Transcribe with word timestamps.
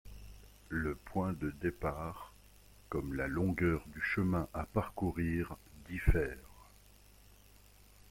Le 0.69 0.95
point 0.95 1.31
de 1.33 1.51
départ, 1.61 2.33
comme 2.89 3.13
la 3.13 3.27
longueur 3.27 3.83
du 3.93 4.01
chemin 4.01 4.47
à 4.51 4.63
parcourir 4.65 5.55
diffèrent. 5.87 6.65